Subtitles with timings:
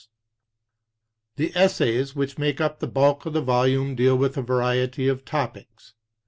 [1.35, 5.25] The essays which make up the bulk of the volume deal with a variety of
[5.25, 5.93] topics.